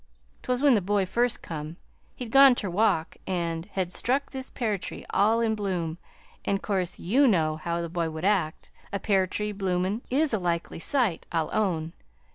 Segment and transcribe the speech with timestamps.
[0.41, 1.77] "'T was when the boy first come.
[2.15, 5.99] He'd gone ter walk an' had struck this pear tree, all in bloom,
[6.43, 10.39] an' 'course, YOU know how the boy would act a pear tree, bloomin', is a
[10.39, 11.93] likely sight, I'll own.